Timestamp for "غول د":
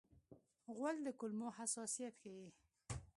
0.75-1.07